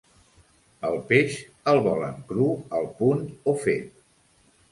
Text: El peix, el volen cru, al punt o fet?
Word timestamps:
El 0.87 0.95
peix, 1.09 1.35
el 1.73 1.81
volen 1.87 2.17
cru, 2.31 2.47
al 2.79 2.89
punt 3.03 3.23
o 3.53 3.57
fet? 3.67 3.95